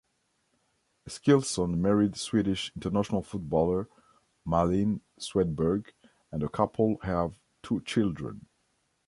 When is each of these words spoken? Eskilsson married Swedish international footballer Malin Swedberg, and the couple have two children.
Eskilsson 1.07 1.77
married 1.77 2.15
Swedish 2.15 2.71
international 2.75 3.21
footballer 3.21 3.87
Malin 4.43 5.01
Swedberg, 5.19 5.91
and 6.31 6.41
the 6.41 6.49
couple 6.49 6.97
have 7.03 7.37
two 7.61 7.81
children. 7.81 8.47